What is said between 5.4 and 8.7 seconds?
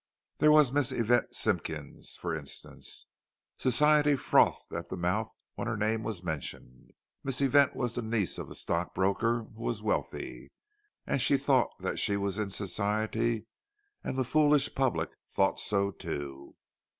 when her name was mentioned. Miss Yvette was the niece of a